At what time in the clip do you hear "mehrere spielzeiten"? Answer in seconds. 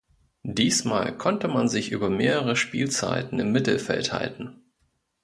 2.09-3.39